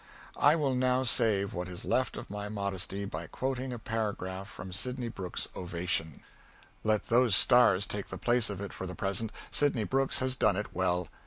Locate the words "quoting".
3.27-3.71